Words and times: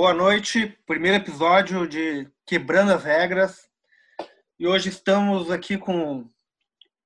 Boa 0.00 0.14
noite, 0.14 0.66
primeiro 0.86 1.18
episódio 1.18 1.86
de 1.86 2.26
Quebrando 2.46 2.90
as 2.90 3.04
Regras. 3.04 3.70
E 4.58 4.66
hoje 4.66 4.88
estamos 4.88 5.50
aqui 5.50 5.76
com 5.76 6.26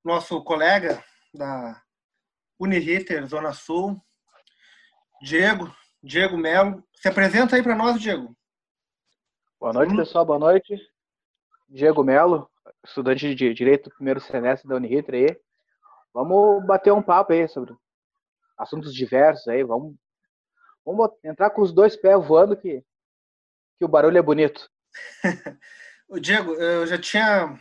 nosso 0.04 0.40
colega 0.44 1.02
da 1.34 1.82
Uniriter 2.56 3.26
Zona 3.26 3.52
Sul, 3.52 4.00
Diego, 5.20 5.74
Diego 6.00 6.38
Melo. 6.38 6.84
Se 6.94 7.08
apresenta 7.08 7.56
aí 7.56 7.64
para 7.64 7.74
nós, 7.74 8.00
Diego. 8.00 8.32
Boa 9.58 9.72
noite, 9.72 9.96
pessoal. 9.96 10.24
Boa 10.24 10.38
noite. 10.38 10.80
Diego 11.68 12.04
Melo, 12.04 12.48
estudante 12.86 13.34
de 13.34 13.52
Direito 13.52 13.90
do 13.90 13.96
primeiro 13.96 14.20
semestre 14.20 14.68
da 14.68 14.76
Uniriter 14.76 15.16
aí. 15.16 15.36
Vamos 16.12 16.64
bater 16.64 16.92
um 16.92 17.02
papo 17.02 17.32
aí 17.32 17.48
sobre 17.48 17.74
assuntos 18.56 18.94
diversos 18.94 19.48
aí. 19.48 19.64
Vamos 19.64 19.96
Vamos 20.84 21.10
entrar 21.22 21.50
com 21.50 21.62
os 21.62 21.72
dois 21.72 21.96
pés 21.96 22.24
voando 22.26 22.56
que, 22.56 22.84
que 23.78 23.84
o 23.84 23.88
barulho 23.88 24.18
é 24.18 24.22
bonito. 24.22 24.70
o 26.08 26.20
Diego, 26.20 26.54
eu 26.54 26.86
já 26.86 26.98
tinha 26.98 27.58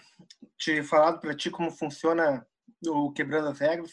te 0.58 0.84
falado 0.84 1.20
para 1.20 1.36
ti 1.36 1.50
como 1.50 1.72
funciona 1.72 2.46
o 2.88 3.12
Quebrando 3.12 3.50
as 3.50 3.60
Regras. 3.60 3.92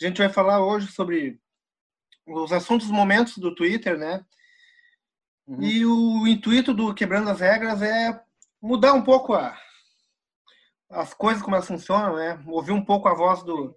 A 0.00 0.04
gente 0.04 0.18
vai 0.18 0.28
falar 0.28 0.64
hoje 0.64 0.88
sobre 0.88 1.40
os 2.26 2.52
assuntos 2.52 2.88
momentos 2.88 3.38
do 3.38 3.54
Twitter, 3.54 3.96
né? 3.96 4.24
Uhum. 5.46 5.62
E 5.62 5.86
o 5.86 6.26
intuito 6.26 6.74
do 6.74 6.94
Quebrando 6.94 7.30
as 7.30 7.40
Regras 7.40 7.80
é 7.80 8.20
mudar 8.60 8.92
um 8.92 9.02
pouco 9.02 9.32
a, 9.32 9.56
as 10.90 11.14
coisas 11.14 11.42
como 11.42 11.56
elas 11.56 11.68
funcionam, 11.68 12.16
né? 12.16 12.42
Ouvir 12.46 12.72
um 12.72 12.84
pouco 12.84 13.08
a 13.08 13.14
voz 13.14 13.42
do, 13.42 13.76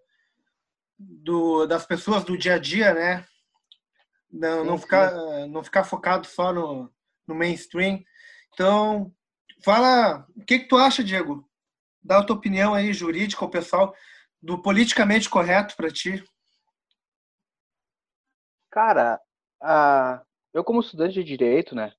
do 0.98 1.66
das 1.66 1.86
pessoas 1.86 2.24
do 2.24 2.38
dia 2.38 2.56
a 2.56 2.60
dia, 2.60 2.94
né? 2.94 3.26
Não, 4.32 4.64
não, 4.64 4.78
ficar, 4.78 5.12
não 5.48 5.64
ficar 5.64 5.84
focado 5.84 6.28
só 6.28 6.54
no, 6.54 6.92
no 7.28 7.36
mainstream. 7.36 8.04
Então, 8.54 9.14
fala, 9.64 10.28
o 10.36 10.46
que, 10.46 10.60
que 10.60 10.68
tu 10.68 10.78
acha, 10.78 11.04
Diego? 11.04 11.48
Dá 12.04 12.20
a 12.20 12.24
tua 12.24 12.36
opinião 12.36 12.74
aí, 12.74 12.94
jurídica, 12.94 13.44
o 13.44 13.50
pessoal, 13.50 13.96
do 14.42 14.62
politicamente 14.62 15.30
correto 15.30 15.76
para 15.76 15.92
ti. 15.92 16.24
Cara, 18.72 19.20
a, 19.62 20.24
eu 20.54 20.64
como 20.64 20.80
estudante 20.80 21.16
de 21.16 21.24
direito, 21.24 21.76
né, 21.76 21.94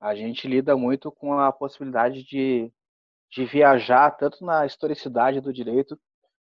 a 0.00 0.14
gente 0.14 0.46
lida 0.46 0.76
muito 0.76 1.10
com 1.10 1.38
a 1.38 1.52
possibilidade 1.52 2.22
de, 2.24 2.72
de 3.30 3.44
viajar 3.46 4.10
tanto 4.10 4.44
na 4.44 4.66
historicidade 4.66 5.40
do 5.40 5.52
direito 5.52 5.98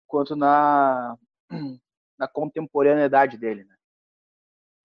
quanto 0.07 0.37
na, 0.37 1.17
na 2.19 2.29
contemporaneidade 2.29 3.37
dele, 3.37 3.65
né? 3.65 3.80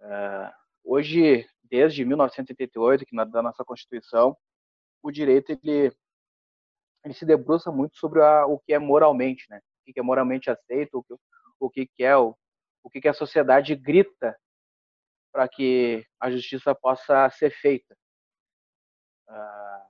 Uh, 0.01 0.51
hoje, 0.83 1.47
desde 1.63 2.05
1988, 2.05 3.05
que 3.05 3.15
na, 3.15 3.23
da 3.23 3.41
nossa 3.41 3.63
Constituição, 3.63 4.37
o 5.01 5.11
direito 5.11 5.51
ele, 5.51 5.91
ele 7.03 7.13
se 7.13 7.25
debruça 7.25 7.71
muito 7.71 7.97
sobre 7.97 8.21
a, 8.21 8.45
o 8.45 8.59
que 8.59 8.73
é 8.73 8.79
moralmente, 8.79 9.45
né? 9.49 9.59
O 9.87 9.93
que 9.93 9.99
é 9.99 10.03
moralmente 10.03 10.49
aceito, 10.49 10.97
o 10.97 11.03
que, 11.03 11.13
o 11.59 11.69
que 11.69 12.03
é 12.03 12.17
o, 12.17 12.35
o 12.83 12.89
que, 12.89 13.01
que 13.01 13.07
a 13.07 13.13
sociedade 13.13 13.75
grita 13.75 14.37
para 15.31 15.47
que 15.47 16.05
a 16.19 16.31
justiça 16.31 16.73
possa 16.73 17.29
ser 17.31 17.51
feita. 17.51 17.95
Uh, 19.27 19.85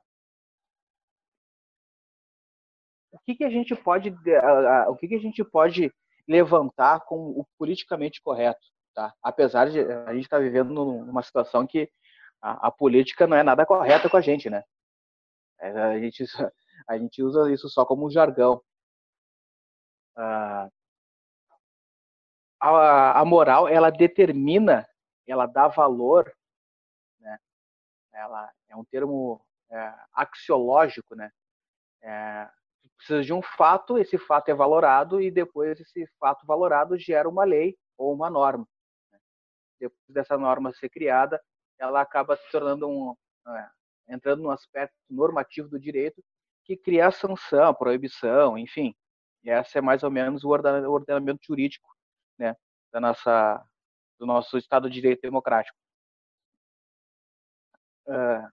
o 3.12 3.20
que, 3.26 3.36
que 3.36 3.44
a 3.44 3.50
gente 3.50 3.76
pode 3.76 4.10
uh, 4.10 4.90
o 4.90 4.96
que, 4.96 5.08
que 5.08 5.16
a 5.16 5.20
gente 5.20 5.44
pode 5.44 5.94
levantar 6.28 7.02
como 7.02 7.40
o 7.40 7.46
politicamente 7.58 8.22
correto 8.22 8.75
Tá? 8.96 9.14
Apesar 9.22 9.70
de 9.70 9.82
a 9.82 10.14
gente 10.14 10.24
estar 10.24 10.38
tá 10.38 10.44
vivendo 10.44 10.74
numa 10.74 11.22
situação 11.22 11.68
que 11.68 11.92
a, 12.42 12.68
a, 12.68 12.72
política 12.72 13.28
não 13.28 13.36
é 13.36 13.44
nada 13.44 13.66
correta 13.66 14.10
com 14.10 14.16
a 14.16 14.22
gente, 14.22 14.50
né? 14.50 14.64
É, 15.60 15.70
a 15.70 16.00
gente, 16.00 16.24
a 16.88 16.98
gente 16.98 17.22
usa 17.22 17.52
isso 17.52 17.68
só 17.68 17.86
como 17.86 18.10
jargão. 18.10 18.62
Ah, 20.16 20.70
a, 22.62 23.20
a 23.20 23.26
moral, 23.26 23.68
ela 23.68 23.90
determina, 23.90 24.88
ela 25.28 25.46
dá 25.46 25.68
valor, 25.68 26.34
né? 27.20 27.38
Ela 28.14 28.50
é 28.70 28.78
um 28.78 28.86
termo 28.86 29.46
é, 29.70 29.94
axiológico, 30.14 31.16
né? 31.16 31.30
É, 32.02 32.50
precisa 32.96 33.22
de 33.24 33.34
um 33.34 33.42
fato, 33.42 33.98
esse 33.98 34.18
fato 34.18 34.48
é 34.50 34.54
valorado 34.54 35.20
e 35.20 35.30
depois 35.30 35.78
esse 35.82 36.08
fato 36.18 36.46
valorado 36.48 36.98
gera 36.98 37.28
uma 37.28 37.44
lei 37.44 37.78
ou 37.98 38.14
uma 38.14 38.30
norma 38.30 38.66
depois 39.80 40.00
dessa 40.10 40.38
norma 40.38 40.74
ser 40.74 40.90
criada, 40.90 41.42
ela 41.78 42.02
acaba 42.02 42.36
se 42.36 42.50
tornando 42.52 42.88
um, 42.88 43.16
é, 43.48 43.70
entrando 44.10 44.44
no 44.44 44.52
aspecto 44.52 44.96
normativo 45.10 45.70
do 45.70 45.80
direito 45.80 46.24
que 46.64 46.76
cria 46.76 47.08
a 47.08 47.12
sanção, 47.12 47.66
a 47.66 47.74
proibição, 47.74 48.58
enfim. 48.58 48.96
E 49.44 49.50
essa 49.50 49.78
é 49.78 49.82
mais 49.82 50.04
ou 50.04 50.10
menos 50.10 50.44
o 50.44 50.50
ordenamento 50.50 51.46
jurídico, 51.46 51.88
né, 52.38 52.56
da 52.92 53.00
nossa, 53.00 53.64
do 54.18 54.26
nosso 54.26 54.58
Estado 54.58 54.90
de 54.90 54.96
Direito 54.96 55.22
democrático. 55.22 55.78
Uh, 58.08 58.50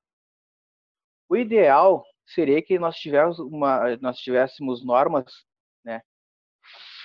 o 1.28 1.36
ideal 1.36 2.04
seria 2.26 2.62
que 2.62 2.78
nós 2.78 2.96
tivéssemos, 2.96 3.38
uma, 3.38 3.96
nós 3.98 4.18
tivéssemos 4.18 4.84
normas, 4.84 5.46
né, 5.82 6.02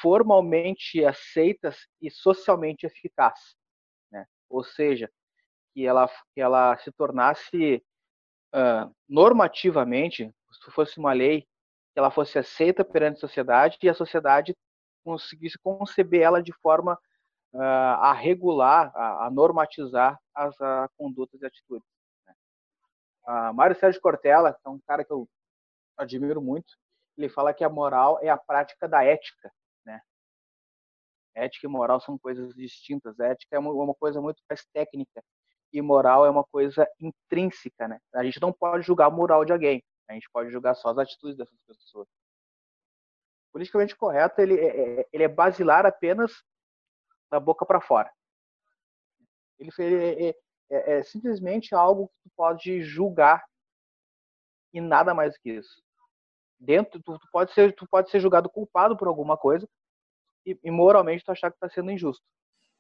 formalmente 0.01 1.03
aceitas 1.05 1.87
e 2.01 2.11
socialmente 2.11 2.85
eficazes 2.85 3.57
ou 4.49 4.63
seja, 4.63 5.09
que 5.73 5.85
ela, 5.85 6.09
que 6.33 6.41
ela 6.41 6.77
se 6.77 6.91
tornasse 6.91 7.83
uh, 8.53 8.93
normativamente, 9.07 10.33
se 10.51 10.71
fosse 10.71 10.97
uma 10.99 11.13
lei, 11.13 11.41
que 11.41 11.99
ela 11.99 12.11
fosse 12.11 12.39
aceita 12.39 12.83
perante 12.83 13.17
a 13.17 13.21
sociedade 13.21 13.77
e 13.81 13.89
a 13.89 13.93
sociedade 13.93 14.55
conseguisse 15.03 15.57
conceber 15.59 16.21
ela 16.21 16.41
de 16.41 16.51
forma 16.61 16.99
uh, 17.53 17.61
a 17.61 18.13
regular, 18.13 18.91
a, 18.95 19.27
a 19.27 19.31
normatizar 19.31 20.19
as 20.33 20.59
a, 20.61 20.89
condutas 20.97 21.41
e 21.41 21.45
atitudes. 21.45 21.87
Né? 22.25 22.33
Uh, 23.27 23.53
Mário 23.53 23.75
Sérgio 23.75 24.01
Cortella, 24.01 24.53
que 24.53 24.59
é 24.65 24.69
um 24.69 24.79
cara 24.87 25.03
que 25.03 25.11
eu 25.11 25.27
admiro 25.97 26.41
muito, 26.41 26.73
ele 27.17 27.29
fala 27.29 27.53
que 27.53 27.63
a 27.63 27.69
moral 27.69 28.19
é 28.21 28.29
a 28.29 28.37
prática 28.37 28.87
da 28.87 29.03
ética, 29.03 29.51
Ética 31.37 31.67
e 31.67 31.69
moral 31.69 31.99
são 32.01 32.17
coisas 32.17 32.53
distintas. 32.55 33.19
ética 33.19 33.55
é 33.55 33.59
uma, 33.59 33.71
uma 33.71 33.93
coisa 33.93 34.19
muito 34.19 34.41
mais 34.49 34.65
técnica 34.73 35.23
e 35.71 35.81
moral 35.81 36.25
é 36.25 36.29
uma 36.29 36.43
coisa 36.43 36.87
intrínseca, 36.99 37.87
né? 37.87 37.99
A 38.13 38.23
gente 38.23 38.41
não 38.41 38.51
pode 38.51 38.85
julgar 38.85 39.07
a 39.07 39.11
moral 39.11 39.45
de 39.45 39.51
alguém, 39.51 39.83
a 40.09 40.13
gente 40.13 40.29
pode 40.31 40.49
julgar 40.49 40.75
só 40.75 40.89
as 40.89 40.97
atitudes 40.97 41.37
dessas 41.37 41.57
pessoas. 41.67 42.07
Politicamente 43.51 43.95
correto, 43.95 44.41
ele 44.41 44.59
é, 44.59 44.99
é 45.01 45.07
ele 45.11 45.23
é 45.23 45.27
basilar 45.27 45.85
apenas 45.85 46.43
da 47.29 47.39
boca 47.39 47.65
para 47.65 47.81
fora. 47.81 48.11
Ele 49.59 49.71
é, 49.79 50.29
é, 50.29 50.35
é, 50.69 50.97
é, 50.97 51.03
simplesmente 51.03 51.73
algo 51.73 52.07
que 52.07 52.29
tu 52.29 52.29
pode 52.35 52.81
julgar 52.81 53.43
e 54.73 54.79
nada 54.79 55.13
mais 55.13 55.37
que 55.37 55.51
isso. 55.51 55.81
Dentro, 56.59 57.01
tu, 57.01 57.17
tu, 57.19 57.27
pode 57.31 57.51
ser, 57.53 57.75
tu 57.75 57.87
pode 57.87 58.09
ser 58.09 58.19
julgado 58.19 58.49
culpado 58.49 58.97
por 58.97 59.07
alguma 59.07 59.37
coisa, 59.37 59.67
e, 60.47 60.57
e 60.63 60.71
moralmente 60.71 61.23
tu 61.25 61.31
achar 61.31 61.51
que 61.51 61.57
está 61.57 61.69
sendo 61.69 61.91
injusto. 61.91 62.25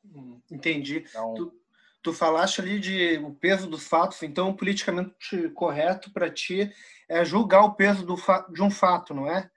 Hum, 0.05 0.41
entendi. 0.49 1.05
Então, 1.09 1.33
tu, 1.33 1.61
tu 2.01 2.13
falaste 2.13 2.61
ali 2.61 2.79
de 2.79 3.17
o 3.17 3.35
peso 3.35 3.69
dos 3.69 3.87
fatos, 3.87 4.23
então 4.23 4.55
politicamente 4.55 5.49
correto 5.49 6.11
para 6.11 6.31
ti 6.31 6.73
é 7.09 7.25
julgar 7.25 7.63
o 7.63 7.73
peso 7.73 8.05
do 8.05 8.15
de 8.53 8.63
um 8.63 8.71
fato, 8.71 9.13
não 9.13 9.29
é? 9.29 9.51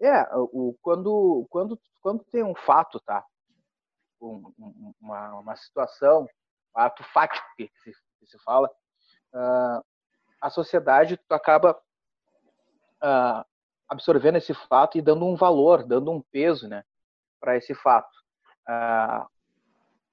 É, 0.00 0.22
o, 0.36 0.76
quando, 0.80 1.46
quando, 1.50 1.80
quando 2.00 2.24
tem 2.24 2.44
um 2.44 2.54
fato, 2.54 3.00
tá? 3.00 3.24
Um, 4.20 4.52
uma, 5.00 5.40
uma 5.40 5.56
situação, 5.56 6.28
um 6.76 6.80
ato 6.80 7.02
fático 7.04 7.46
que 7.56 7.70
se, 7.82 7.92
que 8.18 8.26
se 8.26 8.38
fala, 8.44 8.68
uh, 9.32 9.84
a 10.40 10.50
sociedade 10.50 11.18
acaba 11.30 11.80
uh, 13.02 13.44
absorvendo 13.94 14.36
esse 14.36 14.52
fato 14.52 14.98
e 14.98 15.02
dando 15.02 15.24
um 15.24 15.36
valor, 15.36 15.86
dando 15.86 16.10
um 16.10 16.20
peso 16.20 16.68
né, 16.68 16.84
para 17.40 17.56
esse 17.56 17.74
fato. 17.74 18.12
a, 18.66 19.26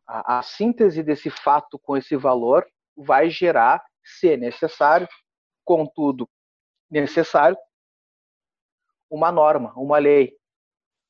a 0.07 0.43
síntese 0.43 1.03
desse 1.03 1.29
fato 1.29 1.79
com 1.79 1.97
esse 1.97 2.15
valor 2.15 2.65
vai 2.95 3.29
gerar, 3.29 3.83
se 4.03 4.35
necessário, 4.37 5.07
contudo 5.63 6.29
necessário, 6.89 7.57
uma 9.09 9.31
norma, 9.31 9.73
uma 9.75 9.97
lei. 9.97 10.37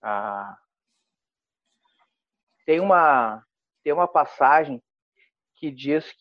Ah, 0.02 0.58
tem 2.66 2.80
uma 2.80 3.44
tem 3.84 3.94
uma 3.94 4.08
passagem 4.08 4.82
que 5.56 5.72
diz 5.72 6.12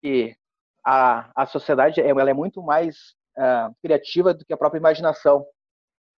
que 0.00 0.36
a, 0.84 1.30
a 1.42 1.46
sociedade 1.46 2.00
ela 2.00 2.28
é 2.28 2.34
muito 2.34 2.60
mais 2.60 3.16
uh, 3.36 3.74
criativa 3.80 4.34
do 4.34 4.44
que 4.44 4.52
a 4.52 4.56
própria 4.56 4.78
imaginação, 4.78 5.46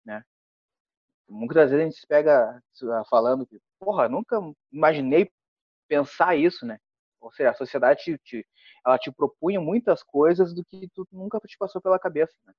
né? 0.06 0.24
Muitas 1.27 1.71
vezes 1.71 1.80
a 1.80 1.89
gente 1.89 2.00
se 2.00 2.07
pega 2.07 2.62
falando 3.10 3.45
que, 3.45 3.60
porra, 3.80 4.10
nunca 4.10 4.39
imaginei 4.71 5.31
pensar 5.88 6.36
isso, 6.36 6.65
né? 6.65 6.80
Ou 7.19 7.31
seja, 7.31 7.51
a 7.51 7.56
sociedade 7.56 8.04
te, 8.04 8.18
te, 8.18 8.48
ela 8.86 8.98
te 8.98 9.12
propunha 9.12 9.60
muitas 9.60 10.04
coisas 10.04 10.54
do 10.54 10.63
que 10.65 10.89
tu 10.89 11.07
nunca 11.12 11.39
te 11.39 11.57
passou 11.57 11.81
pela 11.81 11.98
cabeça. 11.98 12.36
Né? 12.45 12.54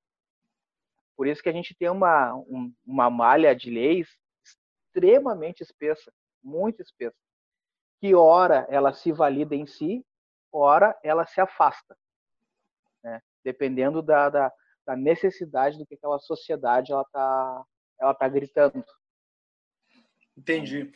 Por 1.16 1.26
isso 1.26 1.42
que 1.42 1.50
a 1.50 1.52
gente 1.52 1.74
tem 1.74 1.90
uma, 1.90 2.34
um, 2.34 2.72
uma 2.84 3.10
malha 3.10 3.54
de 3.54 3.70
leis 3.70 4.08
extremamente 4.42 5.62
espessa, 5.62 6.12
muito 6.42 6.80
espessa, 6.80 7.16
que 8.00 8.14
ora 8.14 8.66
ela 8.70 8.92
se 8.92 9.12
valida 9.12 9.54
em 9.54 9.66
si, 9.66 10.04
ora 10.50 10.98
ela 11.02 11.26
se 11.26 11.40
afasta, 11.40 11.96
né? 13.02 13.20
Dependendo 13.44 14.00
da, 14.02 14.28
da, 14.30 14.52
da 14.86 14.96
necessidade 14.96 15.78
do 15.78 15.86
que 15.86 15.94
aquela 15.94 16.18
sociedade 16.18 16.92
ela 16.92 17.02
está 17.02 17.64
ela 18.00 18.14
tá 18.14 18.28
gritando. 18.28 18.84
Entendi. 20.36 20.92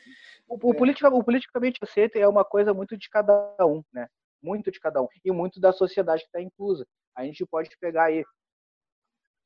O, 0.48 0.54
o, 0.54 0.74
politica, 0.74 1.08
o 1.08 1.22
politicamente 1.22 1.78
aceito 1.82 2.16
é 2.16 2.26
uma 2.26 2.44
coisa 2.44 2.74
muito 2.74 2.96
de 2.96 3.08
cada 3.08 3.54
um, 3.60 3.84
né? 3.92 4.08
Muito 4.42 4.70
de 4.70 4.80
cada 4.80 5.00
um. 5.00 5.08
E 5.24 5.30
muito 5.30 5.60
da 5.60 5.72
sociedade 5.72 6.22
que 6.22 6.28
está 6.28 6.40
inclusa. 6.40 6.86
A 7.14 7.24
gente 7.24 7.44
pode 7.46 7.70
pegar 7.78 8.04
aí 8.06 8.24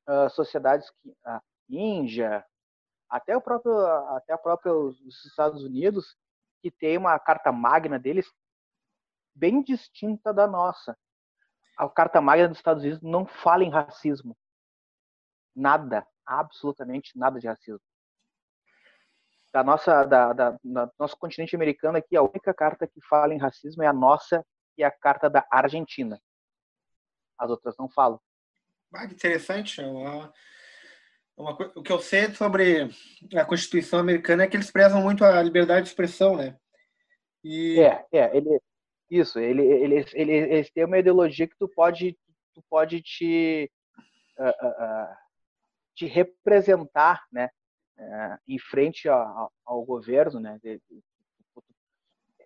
uh, 0.09 0.31
sociedades 0.31 0.91
que 1.03 1.15
a 1.25 1.43
Índia, 1.69 2.45
até 3.09 3.37
o 3.37 3.41
próprio 3.41 3.79
até 4.17 4.33
a 4.33 4.39
própria 4.39 4.75
os 4.75 5.25
Estados 5.25 5.63
Unidos, 5.63 6.17
que 6.63 6.71
tem 6.71 6.99
uma 6.99 7.19
carta 7.19 7.51
magna 7.53 7.99
deles 7.99 8.31
bem 9.35 9.63
distinta 9.63 10.33
da 10.33 10.47
nossa. 10.47 10.97
A 11.77 11.89
carta 11.89 12.21
magna 12.21 12.49
dos 12.49 12.59
Estados 12.59 12.83
Unidos 12.83 13.03
não 13.03 13.27
fala 13.27 13.65
em 13.65 13.71
racismo. 13.71 14.37
Nada, 15.55 16.07
absolutamente 16.27 17.19
nada 17.19 17.39
de 17.39 17.47
racismo. 17.47 17.81
Da 19.53 19.63
nossa 19.63 20.05
da, 20.05 20.33
da, 20.33 20.59
da, 20.65 20.91
nosso 20.99 21.17
continente 21.17 21.55
americano 21.55 21.99
aqui 21.99 22.17
a 22.17 22.23
única 22.23 22.55
carta 22.55 22.87
que 22.87 23.01
fala 23.03 23.35
em 23.35 23.39
racismo 23.39 23.83
é 23.83 23.87
a 23.87 23.93
nossa 23.93 24.45
e 24.79 24.83
a 24.83 24.91
carta 24.91 25.29
da 25.29 25.47
Argentina. 25.51 26.19
As 27.39 27.51
outras 27.51 27.77
não 27.77 27.89
falam. 27.89 28.21
Ah, 28.95 29.07
que 29.07 29.15
interessante. 29.15 29.81
É 29.81 29.87
uma, 29.87 30.33
é 31.37 31.43
uma, 31.43 31.53
o 31.75 31.83
que 31.83 31.93
eu 31.93 31.99
sei 31.99 32.33
sobre 32.35 32.89
a 33.35 33.45
Constituição 33.45 33.99
americana 33.99 34.45
é 34.45 34.47
que 34.47 34.57
eles 34.57 34.71
prezam 34.71 35.03
muito 35.03 35.25
a 35.25 35.43
liberdade 35.43 35.83
de 35.83 35.89
expressão 35.89 36.37
né? 36.37 36.57
E... 37.45 37.81
é 37.81 38.07
é 38.13 38.37
ele 38.37 38.61
isso 39.19 39.39
ele 39.39 39.63
eles 39.63 40.13
ele, 40.15 40.33
eles 40.33 40.71
têm 40.71 40.85
uma 40.85 40.99
ideologia 40.99 41.47
que 41.47 41.57
tu 41.59 41.69
pode 41.69 42.17
tu 42.55 42.63
pode 42.69 43.03
te 43.03 43.71
uh, 44.39 44.45
uh, 44.45 45.11
uh, 45.11 45.17
te 45.95 46.07
representar 46.07 47.25
né 47.31 47.51
é, 47.99 48.39
em 48.49 48.59
frente 48.59 49.09
ao, 49.09 49.53
ao 49.65 49.85
governo, 49.85 50.41
né? 50.41 50.59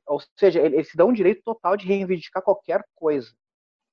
Ou 0.06 0.20
seja, 0.38 0.60
eles 0.60 0.88
se 0.88 0.96
dão 0.96 1.08
um 1.08 1.12
direito 1.12 1.42
total 1.42 1.76
de 1.76 1.86
reivindicar 1.86 2.42
qualquer 2.42 2.84
coisa, 2.94 3.32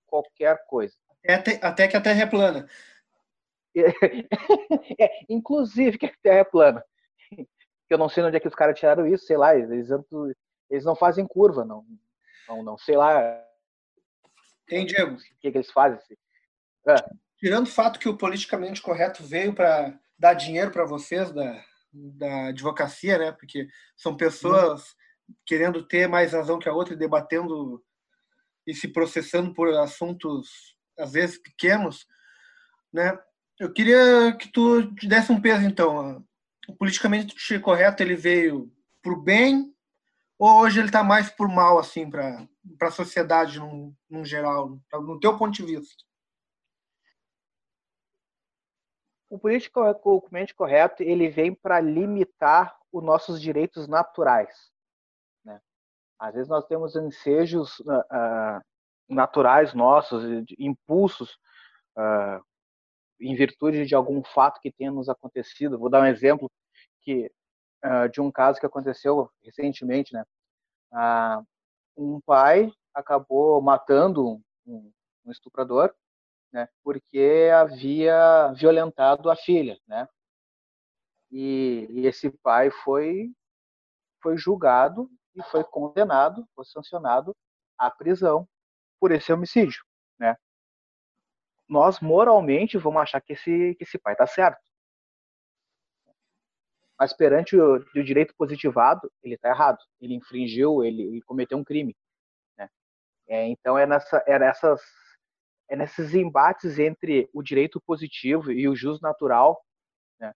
qualquer 0.06 0.64
coisa. 0.68 0.94
Até, 1.28 1.60
até 1.66 1.88
que 1.88 1.98
a 1.98 2.02
Terra 2.02 2.22
é 2.22 2.26
plana. 2.26 2.68
é, 5.00 5.26
inclusive 5.30 5.98
que 5.98 6.06
a 6.06 6.14
Terra 6.22 6.40
é 6.40 6.44
plana. 6.44 6.84
Eu 7.90 7.98
não 7.98 8.10
sei 8.10 8.24
onde 8.24 8.38
é 8.38 8.40
que 8.40 8.48
os 8.48 8.56
caras 8.56 8.78
tiraram 8.78 9.08
isso, 9.08 9.26
sei 9.26 9.38
lá, 9.38 9.56
eles, 9.56 9.90
eles 10.70 10.86
não 10.86 10.96
fazem 10.96 11.28
curva, 11.28 11.64
não, 11.64 11.86
não, 12.48 12.64
não 12.64 12.78
sei 12.78 12.96
lá. 12.96 13.42
Tem, 14.68 14.86
Diego. 14.86 15.16
O 15.16 15.18
que, 15.40 15.52
que 15.52 15.58
eles 15.58 15.72
fazem? 15.72 16.00
É. 16.88 16.96
Tirando 17.38 17.68
o 17.68 17.72
fato 17.72 18.00
que 18.00 18.10
o 18.10 18.18
politicamente 18.18 18.82
correto 18.82 19.24
veio 19.24 19.54
para 19.54 19.98
dar 20.18 20.34
dinheiro 20.34 20.72
para 20.72 20.86
vocês 20.86 21.32
da, 21.32 21.64
da 21.92 22.48
advocacia, 22.48 23.18
né? 23.18 23.32
Porque 23.32 23.68
são 23.96 24.16
pessoas 24.16 24.82
uhum. 25.28 25.36
querendo 25.46 25.86
ter 25.86 26.08
mais 26.08 26.34
razão 26.34 26.60
que 26.60 26.70
a 26.70 26.74
outra 26.74 26.94
e 26.94 26.98
debatendo 26.98 27.84
e 28.66 28.74
se 28.74 28.88
processando 28.88 29.54
por 29.54 29.68
assuntos 29.74 30.78
às 30.98 31.12
vezes 31.12 31.38
pequenos, 31.38 32.08
né? 32.92 33.18
Eu 33.60 33.72
queria 33.72 34.36
que 34.40 34.48
tu 34.48 34.82
desse 35.08 35.32
um 35.32 35.42
peso 35.42 35.66
então. 35.66 36.26
O 36.68 36.76
politicamente 36.76 37.60
correto 37.60 38.02
ele 38.02 38.16
veio 38.16 38.72
para 39.02 39.14
o 39.14 39.22
bem 39.22 39.73
ou 40.44 40.60
hoje 40.60 40.80
ele 40.80 40.88
está 40.88 41.02
mais 41.02 41.30
por 41.30 41.48
mal 41.48 41.80
assim 41.80 42.10
para 42.10 42.48
a 42.82 42.92
sociedade 42.92 43.60
num, 43.60 44.26
geral, 44.26 44.78
no 44.92 45.18
teu 45.18 45.38
ponto 45.38 45.54
de 45.54 45.64
vista? 45.64 46.04
o 49.30 49.40
politicamente 49.40 50.54
correto 50.54 51.02
ele 51.02 51.30
vem 51.30 51.56
para 51.56 51.80
limitar 51.80 52.78
os 52.92 53.02
nossos 53.02 53.42
direitos 53.42 53.88
naturais. 53.88 54.70
Né? 55.46 55.60
Às 56.20 56.34
vezes 56.34 56.50
nós 56.50 56.66
temos 56.66 56.96
ensejos 56.96 57.80
uh, 57.80 58.62
naturais 59.10 59.74
nossos, 59.74 60.24
impulsos 60.60 61.32
uh, 61.98 62.44
em 63.20 63.34
virtude 63.34 63.86
de 63.86 63.96
algum 63.96 64.22
fato 64.22 64.60
que 64.60 64.72
tenha 64.72 64.92
nos 64.92 65.08
acontecido. 65.08 65.80
Vou 65.80 65.90
dar 65.90 66.02
um 66.02 66.06
exemplo 66.06 66.52
que 67.02 67.32
de 68.12 68.22
um 68.22 68.32
caso 68.32 68.60
que 68.60 68.66
aconteceu 68.66 69.30
recentemente, 69.44 70.14
né? 70.14 70.24
um 71.98 72.20
pai 72.22 72.72
acabou 72.94 73.62
matando 73.62 74.42
um, 74.66 74.92
um 75.26 75.32
estuprador 75.32 75.94
né, 76.54 76.70
porque 76.84 77.50
havia 77.54 78.54
violentado 78.54 79.30
a 79.30 79.36
filha, 79.36 79.78
né? 79.88 80.08
E, 81.32 81.88
e, 81.90 82.06
esse 82.06 82.30
pai 82.30 82.70
foi 82.70 83.32
foi 84.22 84.38
julgado 84.38 85.10
e 85.36 85.42
foi 85.44 85.64
condenado, 85.64 86.48
foi 86.56 86.64
sancionado 86.66 87.36
à 87.78 87.90
prisão 87.90 88.48
por 89.00 89.12
esse 89.12 89.34
homicídio, 89.34 89.84
né? 90.20 90.36
Nós 91.68 92.00
moralmente 92.00 92.78
vamos 92.78 93.02
achar 93.02 93.20
que 93.20 93.34
esse 93.34 93.76
que 93.76 93.84
esse 93.84 93.98
pai 93.98 94.14
está 94.14 94.28
certo, 94.28 94.62
mas 97.00 97.14
perante 97.14 97.58
o, 97.58 97.76
o, 97.76 98.04
direito 98.04 98.34
positivado 98.38 99.12
ele 99.24 99.36
está 99.36 99.50
errado, 99.50 99.80
ele 100.00 100.14
infringiu, 100.14 100.84
ele, 100.84 101.04
ele 101.04 101.22
cometeu 101.22 101.58
um 101.58 101.64
crime, 101.64 101.96
né? 102.58 102.70
É, 103.28 103.48
então 103.48 103.78
é 103.78 103.86
nessa 103.86 104.24
é 104.28 104.40
nessas 104.40 104.82
é 105.70 105.76
nesses 105.76 106.14
embates 106.14 106.78
entre 106.80 107.30
o 107.34 107.42
direito 107.42 107.82
positivo 107.82 108.52
e 108.52 108.68
o 108.68 108.76
jus 108.76 109.02
natural 109.02 109.64
né, 110.20 110.34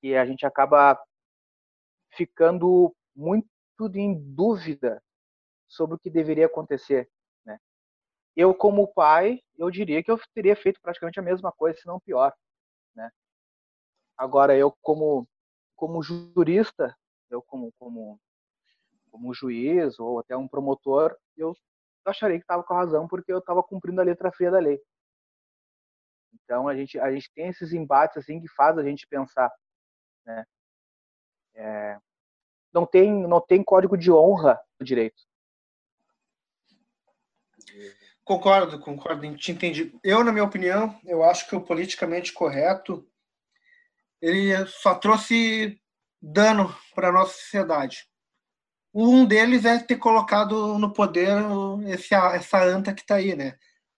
que 0.00 0.14
a 0.14 0.26
gente 0.26 0.44
acaba 0.44 1.00
ficando 2.12 2.94
muito 3.14 3.48
em 3.94 4.14
dúvida 4.34 5.02
sobre 5.68 5.96
o 5.96 5.98
que 5.98 6.10
deveria 6.10 6.46
acontecer. 6.46 7.08
Né? 7.44 7.58
Eu, 8.36 8.54
como 8.54 8.92
pai, 8.92 9.40
eu 9.56 9.70
diria 9.70 10.02
que 10.02 10.10
eu 10.10 10.20
teria 10.34 10.56
feito 10.56 10.80
praticamente 10.80 11.18
a 11.20 11.22
mesma 11.22 11.52
coisa, 11.52 11.78
se 11.78 11.86
não 11.86 12.00
pior. 12.00 12.34
Né? 12.94 13.10
Agora, 14.16 14.56
eu, 14.56 14.76
como, 14.82 15.26
como 15.80 16.02
jurista, 16.02 16.94
eu, 17.30 17.40
como, 17.40 17.72
como, 17.78 18.20
como 19.10 19.32
juiz 19.32 19.98
ou 19.98 20.18
até 20.18 20.36
um 20.36 20.46
promotor, 20.46 21.16
eu 21.38 21.56
acharia 22.04 22.36
que 22.36 22.44
estava 22.44 22.62
com 22.62 22.74
razão 22.74 23.08
porque 23.08 23.32
eu 23.32 23.38
estava 23.38 23.62
cumprindo 23.62 23.98
a 23.98 24.04
letra 24.04 24.30
fria 24.30 24.50
da 24.50 24.58
lei. 24.58 24.78
Então 26.34 26.68
a 26.68 26.76
gente 26.76 27.00
a 27.00 27.10
gente 27.10 27.32
tem 27.32 27.48
esses 27.48 27.72
embates 27.72 28.18
assim 28.18 28.38
que 28.40 28.48
faz 28.48 28.76
a 28.76 28.82
gente 28.82 29.06
pensar, 29.06 29.50
né? 30.26 30.44
É, 31.54 31.98
não 32.72 32.84
tem 32.84 33.10
não 33.26 33.40
tem 33.40 33.64
código 33.64 33.96
de 33.96 34.12
honra 34.12 34.60
no 34.78 34.84
direito. 34.84 35.22
Concordo, 38.22 38.78
concordo, 38.80 39.34
te 39.36 39.50
entendi. 39.50 39.98
Eu, 40.04 40.22
na 40.22 40.30
minha 40.30 40.44
opinião, 40.44 41.00
eu 41.04 41.24
acho 41.24 41.48
que 41.48 41.56
o 41.56 41.60
politicamente 41.60 42.32
correto 42.32 43.09
ele 44.20 44.66
só 44.66 44.94
trouxe 44.94 45.80
dano 46.20 46.74
para 46.94 47.12
nossa 47.12 47.32
sociedade. 47.32 48.06
Um 48.92 49.24
deles 49.24 49.64
é 49.64 49.78
ter 49.78 49.96
colocado 49.96 50.76
no 50.78 50.92
poder 50.92 51.28
esse, 51.86 52.14
essa 52.14 52.62
anta 52.62 52.92
que 52.92 53.02
está 53.02 53.16
aí, 53.16 53.34
né? 53.36 53.56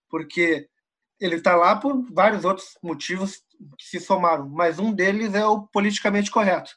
Porque 0.09 0.69
ele 1.19 1.37
está 1.37 1.57
lá 1.57 1.76
por 1.76 2.05
vários 2.12 2.45
outros 2.45 2.76
motivos 2.83 3.43
que 3.79 3.85
se 3.85 4.00
somaram, 4.00 4.49
mas 4.49 4.79
um 4.79 4.93
deles 4.93 5.35
é 5.35 5.47
o 5.47 5.62
politicamente 5.69 6.31
correto. 6.31 6.71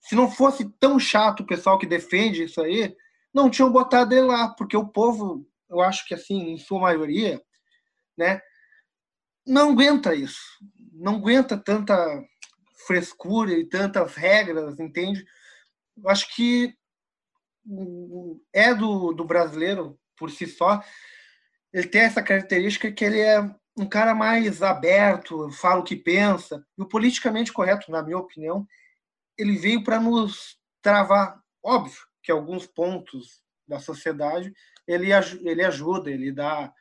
Se 0.00 0.14
não 0.14 0.30
fosse 0.30 0.64
tão 0.78 0.98
chato 0.98 1.40
o 1.40 1.46
pessoal 1.46 1.78
que 1.78 1.86
defende 1.86 2.44
isso 2.44 2.60
aí, 2.62 2.96
não 3.34 3.50
tinham 3.50 3.70
botado 3.70 4.14
ele 4.14 4.26
lá, 4.26 4.48
porque 4.48 4.76
o 4.76 4.88
povo, 4.88 5.46
eu 5.68 5.80
acho 5.80 6.06
que 6.06 6.14
assim, 6.14 6.52
em 6.52 6.58
sua 6.58 6.80
maioria, 6.80 7.42
né, 8.16 8.40
não 9.46 9.72
aguenta 9.72 10.14
isso. 10.14 10.40
Não 10.92 11.16
aguenta 11.16 11.56
tanta 11.56 11.94
frescura 12.90 13.52
e 13.52 13.64
tantas 13.64 14.16
regras, 14.16 14.80
entende? 14.80 15.24
Eu 15.96 16.10
acho 16.10 16.34
que 16.34 16.74
é 18.52 18.74
do, 18.74 19.12
do 19.12 19.24
brasileiro 19.24 19.96
por 20.16 20.28
si 20.28 20.44
só, 20.44 20.82
ele 21.72 21.86
tem 21.86 22.00
essa 22.00 22.20
característica 22.20 22.90
que 22.90 23.04
ele 23.04 23.20
é 23.20 23.48
um 23.78 23.88
cara 23.88 24.12
mais 24.12 24.60
aberto, 24.60 25.52
fala 25.52 25.78
o 25.78 25.84
que 25.84 25.94
pensa. 25.94 26.66
E 26.76 26.82
o 26.82 26.88
politicamente 26.88 27.52
correto, 27.52 27.92
na 27.92 28.02
minha 28.02 28.18
opinião, 28.18 28.66
ele 29.38 29.56
veio 29.56 29.84
para 29.84 30.00
nos 30.00 30.58
travar. 30.82 31.40
Óbvio 31.62 32.00
que 32.24 32.32
alguns 32.32 32.66
pontos 32.66 33.40
da 33.68 33.78
sociedade, 33.78 34.52
ele, 34.84 35.10
ele 35.42 35.64
ajuda, 35.64 36.10
ele 36.10 36.32
dá 36.32 36.72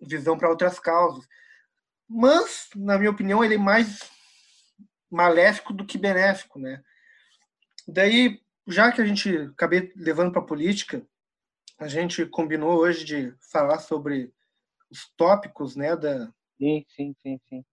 visão 0.00 0.38
para 0.38 0.48
outras 0.48 0.78
causas. 0.78 1.26
Mas, 2.08 2.68
na 2.76 2.96
minha 2.96 3.10
opinião, 3.10 3.44
ele 3.44 3.56
é 3.56 3.58
mais 3.58 4.17
maléfico 5.10 5.72
do 5.72 5.84
que 5.84 5.98
benéfico, 5.98 6.58
né? 6.58 6.82
Daí, 7.86 8.40
já 8.66 8.92
que 8.92 9.00
a 9.00 9.04
gente 9.04 9.34
acabei 9.36 9.92
levando 9.96 10.32
para 10.32 10.42
a 10.42 10.46
política, 10.46 11.06
a 11.78 11.88
gente 11.88 12.26
combinou 12.26 12.78
hoje 12.78 13.04
de 13.04 13.34
falar 13.52 13.78
sobre 13.78 14.32
os 14.90 15.08
tópicos, 15.16 15.76
né, 15.76 15.96
da 15.96 16.26
sim, 16.58 16.84
sim, 16.88 17.14
sim, 17.22 17.40
sim. 17.48 17.64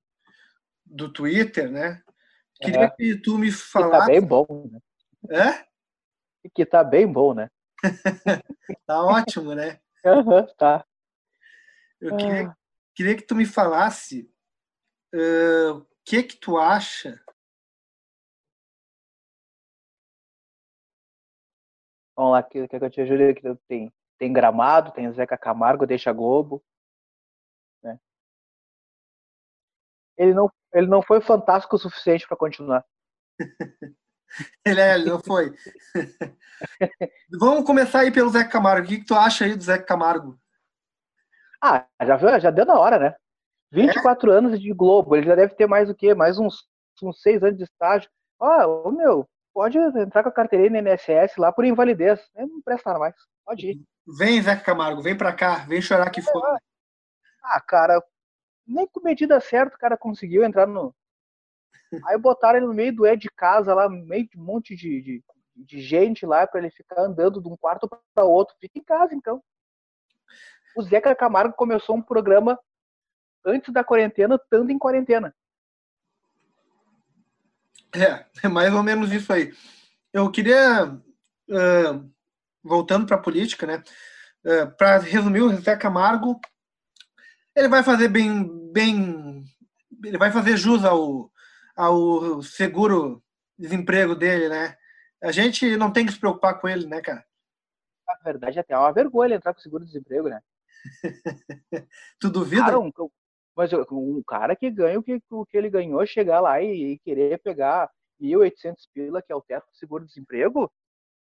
do 0.85 1.11
Twitter, 1.11 1.69
né? 1.69 2.01
Queria 2.61 2.85
é. 2.85 2.89
que 2.89 3.17
tu 3.17 3.37
me 3.37 3.51
falasse. 3.51 4.05
Que 4.05 4.05
tá 4.05 4.05
bem 4.05 4.21
bom, 4.21 4.69
né? 4.71 4.79
É? 5.29 5.65
Que 6.53 6.65
tá 6.65 6.83
bem 6.83 7.11
bom, 7.11 7.33
né? 7.33 7.49
tá 8.85 9.03
ótimo, 9.03 9.53
né? 9.53 9.79
Uhum, 10.05 10.47
tá. 10.57 10.85
Eu 11.99 12.15
queria, 12.15 12.47
ah. 12.47 12.57
queria 12.93 13.15
que 13.15 13.23
tu 13.23 13.35
me 13.35 13.45
falasse 13.45 14.29
uh, 15.13 15.77
o 15.77 15.87
que 16.05 16.23
que 16.23 16.37
tu 16.37 16.57
acha 16.57 17.19
Vamos 22.15 22.31
lá, 22.31 22.43
que, 22.43 22.67
que 22.67 22.75
eu 22.75 22.89
te 22.89 23.01
ajude 23.01 23.23
aqui. 23.23 23.41
Tem, 23.67 23.93
tem 24.17 24.33
Gramado, 24.33 24.91
tem 24.91 25.11
Zeca 25.11 25.37
Camargo, 25.37 25.85
Deixa 25.85 26.13
Globo. 26.13 26.63
Né? 27.83 27.99
Ele, 30.17 30.33
não, 30.33 30.49
ele 30.73 30.87
não 30.87 31.01
foi 31.01 31.19
fantástico 31.21 31.75
o 31.75 31.79
suficiente 31.79 32.27
para 32.27 32.37
continuar. 32.37 32.85
ele, 34.65 34.79
é, 34.79 34.95
ele 34.95 35.09
não 35.09 35.19
foi. 35.19 35.53
Vamos 37.39 37.65
começar 37.65 38.01
aí 38.01 38.11
pelo 38.11 38.29
Zeca 38.29 38.49
Camargo. 38.49 38.85
O 38.85 38.89
que, 38.89 38.99
que 38.99 39.05
tu 39.05 39.15
acha 39.15 39.43
aí 39.43 39.55
do 39.55 39.63
Zeca 39.63 39.85
Camargo? 39.85 40.39
Ah, 41.61 41.85
já, 42.03 42.15
viu, 42.15 42.39
já 42.39 42.51
deu 42.51 42.65
na 42.65 42.79
hora, 42.79 42.97
né? 42.97 43.15
24 43.71 44.31
é? 44.31 44.37
anos 44.37 44.61
de 44.61 44.73
Globo, 44.73 45.15
ele 45.15 45.25
já 45.25 45.35
deve 45.35 45.55
ter 45.55 45.67
mais 45.67 45.89
o 45.89 45.95
quê? 45.95 46.13
Mais 46.13 46.37
uns, 46.37 46.65
uns 47.03 47.21
seis 47.21 47.43
anos 47.43 47.57
de 47.57 47.63
estágio. 47.63 48.09
Ah, 48.39 48.67
oh, 48.67 48.91
meu, 48.91 49.27
pode 49.55 49.77
entrar 49.77 50.21
com 50.21 50.27
a 50.27 50.33
carteirinha 50.33 50.81
no 50.81 50.89
INSS 50.89 51.37
lá 51.37 51.49
por 51.49 51.63
invalidez. 51.63 52.19
Não 52.35 52.61
presta 52.61 52.99
mais. 52.99 53.15
Pode 53.45 53.71
ir. 53.71 53.81
Vem, 54.05 54.41
Zeca 54.41 54.61
Camargo, 54.61 55.01
vem 55.01 55.17
pra 55.17 55.31
cá, 55.31 55.65
vem 55.65 55.81
chorar 55.81 56.11
é, 56.15 56.21
fora. 56.21 56.61
Ah, 57.41 57.61
cara, 57.61 58.03
nem 58.67 58.85
com 58.85 58.99
medida 58.99 59.39
certa 59.39 59.77
o 59.77 59.79
cara 59.79 59.97
conseguiu 59.97 60.43
entrar 60.43 60.67
no. 60.67 60.93
Aí 62.05 62.17
botaram 62.17 62.57
ele 62.57 62.67
no 62.67 62.73
meio 62.73 62.93
do 62.93 63.05
é 63.05 63.15
de 63.15 63.29
casa 63.29 63.73
lá, 63.73 63.87
no 63.87 64.05
meio 64.05 64.27
de 64.27 64.37
um 64.37 64.43
monte 64.43 64.75
de, 64.75 65.01
de, 65.01 65.23
de 65.55 65.79
gente 65.79 66.25
lá, 66.25 66.45
para 66.45 66.59
ele 66.59 66.69
ficar 66.69 67.01
andando 67.01 67.41
de 67.41 67.47
um 67.47 67.55
quarto 67.55 67.87
para 68.13 68.25
outro. 68.25 68.55
Fica 68.59 68.77
em 68.77 68.83
casa, 68.83 69.15
então. 69.15 69.41
O 70.75 70.81
Zeca 70.81 71.15
Camargo 71.15 71.55
começou 71.55 71.95
um 71.95 72.01
programa 72.01 72.59
antes 73.45 73.71
da 73.71 73.83
quarentena, 73.83 74.35
estando 74.35 74.69
em 74.69 74.77
quarentena. 74.77 75.33
É, 77.93 78.25
é 78.43 78.47
mais 78.47 78.73
ou 78.73 78.83
menos 78.83 79.11
isso 79.11 79.31
aí. 79.31 79.53
Eu 80.13 80.31
queria, 80.31 80.85
uh, 80.85 82.11
voltando 82.63 83.05
para 83.05 83.15
a 83.15 83.21
política, 83.21 83.67
né? 83.67 83.83
Uh, 84.45 84.71
para 84.77 84.99
resumir, 84.99 85.41
o 85.41 85.55
Zé 85.61 85.75
Camargo, 85.75 86.39
ele 87.55 87.67
vai 87.67 87.83
fazer 87.83 88.07
bem, 88.07 88.71
bem, 88.71 89.43
ele 90.03 90.17
vai 90.17 90.31
fazer 90.31 90.57
jus 90.57 90.83
ao, 90.83 91.31
ao 91.75 92.41
seguro 92.41 93.23
desemprego 93.57 94.15
dele, 94.15 94.49
né? 94.49 94.77
A 95.23 95.31
gente 95.31 95.77
não 95.77 95.91
tem 95.91 96.05
que 96.05 96.11
se 96.11 96.19
preocupar 96.19 96.59
com 96.59 96.67
ele, 96.67 96.85
né, 96.85 97.01
cara? 97.01 97.25
Na 98.07 98.15
verdade, 98.23 98.59
até 98.59 98.73
é 98.73 98.77
uma 98.77 98.93
vergonha 98.93 99.35
entrar 99.35 99.53
com 99.53 99.59
seguro-desemprego, 99.59 100.29
né? 100.29 100.41
tu 102.19 102.29
duvida? 102.29 102.65
Cara, 102.65 102.79
um, 102.79 102.91
mas 103.55 103.71
um 103.73 104.21
cara 104.23 104.55
que 104.55 104.69
ganha 104.69 104.99
o 104.99 105.03
que, 105.03 105.21
o 105.29 105.45
que 105.45 105.57
ele 105.57 105.69
ganhou, 105.69 106.05
chegar 106.05 106.41
lá 106.41 106.61
e, 106.61 106.93
e 106.93 106.99
querer 106.99 107.39
pegar 107.41 107.89
1.800 108.21 108.75
pila, 108.93 109.21
que 109.21 109.31
é 109.31 109.35
o 109.35 109.41
teto 109.41 109.65
do 109.67 109.77
seguro-desemprego, 109.77 110.71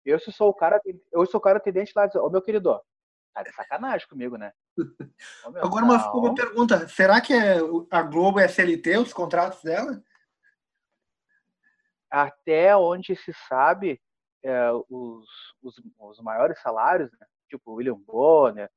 eu 0.06 0.20
se 0.20 0.32
sou 0.32 0.50
o 0.50 0.54
cara, 0.54 0.80
eu 1.12 1.26
sou 1.26 1.40
o 1.40 1.42
cara 1.42 1.58
atendente 1.58 1.94
lá, 1.96 2.10
ô 2.16 2.30
meu 2.30 2.42
querido, 2.42 2.80
tá 3.34 3.44
de 3.44 3.52
sacanagem 3.54 4.08
comigo, 4.08 4.38
né? 4.38 4.52
Meu, 5.52 5.64
Agora 5.64 5.84
uma, 5.86 6.12
uma 6.14 6.36
pergunta, 6.36 6.88
será 6.88 7.20
que 7.22 7.34
é, 7.34 7.58
a 7.92 8.02
Globo 8.02 8.40
é 8.40 8.46
SLT, 8.46 8.98
os 8.98 9.14
contratos 9.14 9.62
dela? 9.62 10.02
Até 12.10 12.76
onde 12.76 13.16
se 13.16 13.34
sabe, 13.48 14.02
é, 14.44 14.72
os, 14.90 15.28
os, 15.62 15.82
os, 16.00 16.20
maiores 16.22 16.60
salários, 16.62 17.12
né? 17.20 17.28
tipo 17.50 17.72
o 17.72 17.76
William 17.76 17.96
Bonner, 17.96 18.70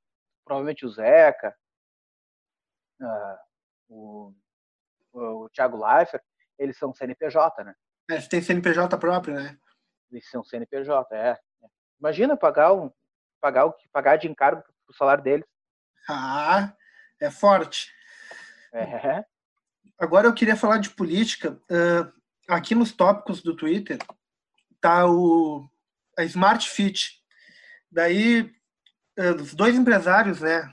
provavelmente 0.44 0.84
o 0.84 0.90
Zeca, 0.90 1.54
uh, 3.02 3.38
o, 3.88 4.34
o 5.12 5.48
Thiago 5.50 5.76
Leifert, 5.76 6.22
eles 6.58 6.76
são 6.78 6.94
CNPJ, 6.94 7.64
né? 7.64 7.74
É, 8.10 8.20
você 8.20 8.28
tem 8.28 8.42
CNPJ 8.42 8.96
próprio, 8.98 9.34
né? 9.34 9.58
Eles 10.10 10.28
são 10.30 10.44
CNPJ, 10.44 11.14
é. 11.14 11.38
Imagina 11.98 12.36
pagar 12.36 12.72
um 12.72 12.90
pagar 13.40 13.64
o 13.64 13.72
que 13.72 13.88
pagar 13.88 14.16
de 14.16 14.28
encargo 14.28 14.62
pro 14.86 14.96
salário 14.96 15.24
deles. 15.24 15.46
Ah, 16.08 16.72
é 17.20 17.30
forte. 17.30 17.92
É. 18.72 19.24
Agora 19.98 20.26
eu 20.26 20.34
queria 20.34 20.56
falar 20.56 20.78
de 20.78 20.90
política. 20.90 21.60
Uh, 21.70 22.12
aqui 22.48 22.74
nos 22.74 22.92
tópicos 22.92 23.42
do 23.42 23.56
Twitter 23.56 23.98
tá 24.80 25.06
o 25.06 25.68
a 26.18 26.24
Smart 26.24 26.68
Fit. 26.68 27.20
Daí 27.90 28.42
uh, 29.18 29.34
os 29.40 29.54
dois 29.54 29.74
empresários, 29.76 30.40
né, 30.40 30.72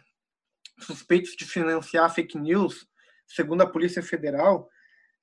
suspeitos 0.81 1.35
de 1.35 1.45
financiar 1.45 2.13
fake 2.13 2.37
news, 2.37 2.87
segundo 3.27 3.61
a 3.61 3.69
Polícia 3.69 4.01
Federal, 4.01 4.69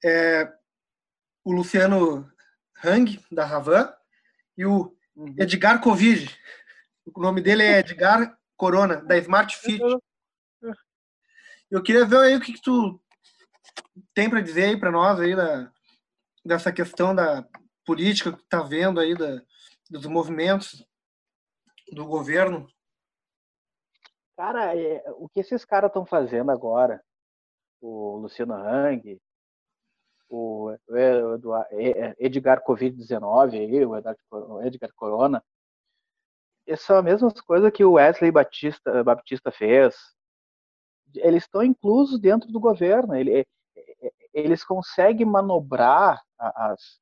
é, 0.04 0.50
o 1.44 1.52
Luciano 1.52 2.30
Hang, 2.84 3.20
da 3.30 3.44
Ravan, 3.44 3.92
e 4.56 4.64
o 4.64 4.96
uhum. 5.14 5.34
Edgar 5.38 5.80
Covid. 5.80 6.36
O 7.14 7.20
nome 7.20 7.40
dele 7.40 7.62
é 7.62 7.78
Edgar 7.78 8.36
Corona, 8.56 8.96
da 8.96 9.16
Smart 9.18 9.56
Fit. 9.56 9.82
Eu 11.70 11.82
queria 11.82 12.04
ver 12.04 12.18
aí 12.18 12.36
o 12.36 12.40
que, 12.40 12.52
que 12.52 12.62
tu 12.62 13.00
tem 14.14 14.30
para 14.30 14.40
dizer 14.40 14.64
aí 14.64 14.76
para 14.78 14.90
nós 14.90 15.18
aí 15.20 15.34
da, 15.34 15.70
dessa 16.44 16.72
questão 16.72 17.14
da 17.14 17.46
política 17.84 18.32
que 18.32 18.42
tá 18.48 18.62
vendo 18.62 19.00
aí 19.00 19.16
da, 19.16 19.42
dos 19.90 20.06
movimentos 20.06 20.84
do 21.92 22.04
governo 22.04 22.66
Cara, 24.36 24.76
é, 24.76 25.02
o 25.16 25.28
que 25.28 25.40
esses 25.40 25.64
caras 25.64 25.88
estão 25.88 26.04
fazendo 26.04 26.50
agora, 26.50 27.02
o 27.80 28.18
Luciano 28.18 28.54
Hang, 28.54 29.18
o 30.28 30.72
Edgar 32.18 32.62
Covid-19, 32.62 33.86
o 34.30 34.62
Edgar 34.62 34.92
Corona, 34.94 35.42
são 36.76 36.98
as 36.98 37.04
mesmas 37.04 37.40
coisas 37.40 37.70
que 37.70 37.84
o 37.84 37.92
Wesley 37.92 38.30
Batista, 38.30 39.04
Baptista 39.04 39.50
fez. 39.52 39.94
Eles 41.14 41.44
estão 41.44 41.62
inclusos 41.62 42.20
dentro 42.20 42.50
do 42.50 42.58
governo. 42.58 43.14
Ele, 43.14 43.46
eles 44.34 44.64
conseguem 44.64 45.24
manobrar 45.24 46.20
as, 46.38 47.00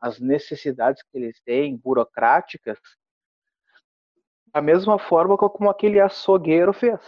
as 0.00 0.18
necessidades 0.18 1.02
que 1.02 1.16
eles 1.16 1.40
têm, 1.42 1.76
burocráticas, 1.76 2.78
da 4.54 4.62
mesma 4.62 5.00
forma 5.00 5.36
como 5.36 5.68
aquele 5.68 6.00
açougueiro 6.00 6.72
fez. 6.72 7.00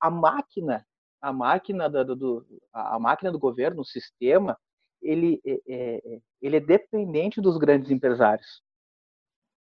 A 0.00 0.10
máquina, 0.10 0.86
a 1.20 1.30
máquina 1.30 1.88
do, 1.90 2.16
do 2.16 2.60
a 2.72 2.98
máquina 2.98 3.30
do 3.30 3.38
governo, 3.38 3.82
o 3.82 3.84
sistema, 3.84 4.58
ele 5.02 5.38
é, 5.44 5.60
é, 5.68 6.20
ele 6.40 6.56
é 6.56 6.60
dependente 6.60 7.42
dos 7.42 7.58
grandes 7.58 7.90
empresários, 7.90 8.62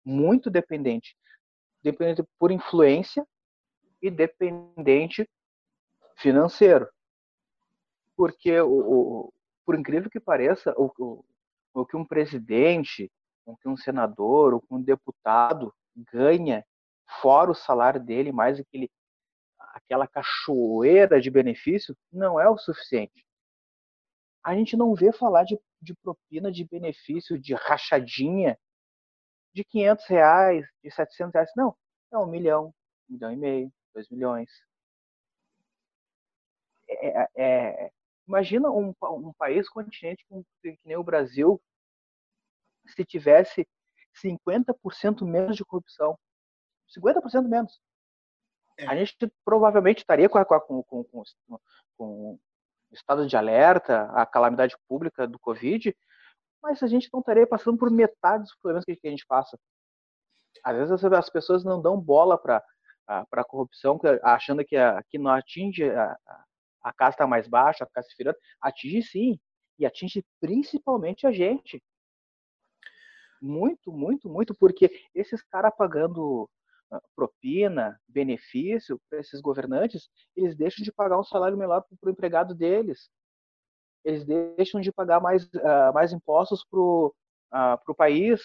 muito 0.04 0.50
dependente, 0.50 1.16
dependente 1.80 2.28
por 2.40 2.50
influência 2.50 3.24
e 4.02 4.10
dependente 4.10 5.30
financeiro, 6.16 6.88
porque 8.16 8.60
o, 8.60 9.28
o 9.28 9.32
por 9.64 9.78
incrível 9.78 10.10
que 10.10 10.20
pareça, 10.20 10.74
o, 10.76 10.92
o, 10.98 11.24
o 11.74 11.86
que 11.86 11.96
um 11.96 12.04
presidente 12.04 13.10
com 13.46 13.56
que 13.56 13.68
um 13.68 13.76
senador 13.76 14.54
ou 14.54 14.64
um 14.68 14.82
deputado 14.82 15.72
ganha, 16.12 16.66
fora 17.22 17.50
o 17.50 17.54
salário 17.54 18.02
dele, 18.02 18.32
mais 18.32 18.58
aquele, 18.58 18.90
aquela 19.72 20.08
cachoeira 20.08 21.20
de 21.20 21.30
benefício, 21.30 21.96
não 22.12 22.40
é 22.40 22.50
o 22.50 22.58
suficiente. 22.58 23.24
A 24.42 24.54
gente 24.54 24.76
não 24.76 24.94
vê 24.94 25.12
falar 25.12 25.44
de, 25.44 25.58
de 25.80 25.94
propina 25.94 26.50
de 26.50 26.64
benefício, 26.64 27.38
de 27.38 27.54
rachadinha 27.54 28.58
de 29.54 29.64
500 29.64 30.06
reais, 30.06 30.66
de 30.82 30.90
700 30.90 31.32
reais. 31.32 31.50
Não, 31.56 31.74
é 32.12 32.18
um 32.18 32.26
milhão, 32.26 32.74
um 33.08 33.14
milhão 33.14 33.32
e 33.32 33.36
meio, 33.36 33.72
dois 33.94 34.08
milhões. 34.10 34.50
É, 36.88 37.18
é, 37.18 37.28
é 37.36 37.90
imagina 38.26 38.70
um, 38.70 38.92
um 39.02 39.32
país 39.34 39.68
continente 39.68 40.24
que 40.60 40.78
nem 40.84 40.96
o 40.96 41.04
Brasil, 41.04 41.60
se 42.86 43.04
tivesse 43.04 43.66
50% 44.22 45.24
menos 45.24 45.56
de 45.56 45.64
corrupção. 45.64 46.18
50% 46.96 47.48
menos. 47.48 47.80
É. 48.78 48.86
A 48.86 48.96
gente 48.96 49.16
provavelmente 49.44 49.98
estaria 49.98 50.28
com, 50.28 50.42
com, 50.44 50.82
com, 50.82 51.04
com, 51.04 51.58
com 51.96 52.38
estado 52.92 53.26
de 53.26 53.36
alerta, 53.36 54.02
a 54.12 54.26
calamidade 54.26 54.76
pública 54.88 55.26
do 55.26 55.38
Covid, 55.38 55.96
mas 56.62 56.82
a 56.82 56.86
gente 56.86 57.08
não 57.12 57.20
estaria 57.20 57.46
passando 57.46 57.78
por 57.78 57.90
metade 57.90 58.44
dos 58.44 58.54
problemas 58.56 58.84
que 58.84 58.98
a 59.04 59.10
gente 59.10 59.26
passa. 59.26 59.58
Às 60.64 60.76
vezes 60.76 61.04
as 61.04 61.30
pessoas 61.30 61.64
não 61.64 61.80
dão 61.80 62.00
bola 62.00 62.38
para 62.38 62.62
a 63.08 63.44
corrupção, 63.44 63.98
achando 64.22 64.64
que, 64.64 64.76
a, 64.76 65.02
que 65.08 65.18
não 65.18 65.30
atinge 65.30 65.88
a, 65.90 66.16
a 66.82 66.92
casta 66.92 67.26
mais 67.26 67.48
baixa, 67.48 67.84
a 67.84 67.86
casta 67.86 68.12
inferior, 68.12 68.36
atinge 68.60 69.02
sim, 69.02 69.40
e 69.78 69.86
atinge 69.86 70.24
principalmente 70.40 71.26
a 71.26 71.32
gente. 71.32 71.82
Muito, 73.40 73.92
muito, 73.92 74.28
muito, 74.28 74.54
porque 74.54 74.90
esses 75.14 75.42
caras 75.42 75.72
pagando 75.76 76.48
ah, 76.90 77.02
propina, 77.16 78.00
benefício 78.06 79.00
para 79.10 79.18
esses 79.18 79.40
governantes, 79.40 80.08
eles 80.36 80.54
deixam 80.54 80.84
de 80.84 80.92
pagar 80.92 81.18
um 81.18 81.24
salário 81.24 81.56
melhor 81.56 81.84
para 82.00 82.08
o 82.08 82.12
empregado 82.12 82.54
deles. 82.54 83.10
Eles 84.04 84.24
deixam 84.24 84.80
de 84.80 84.92
pagar 84.92 85.20
mais, 85.20 85.44
uh, 85.46 85.92
mais 85.92 86.12
impostos 86.12 86.64
para 86.64 86.78
o 86.78 87.12
uh, 87.52 87.94
país. 87.96 88.40